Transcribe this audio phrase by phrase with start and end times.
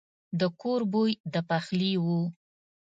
[0.39, 2.21] د کور بوی د پخلي وو.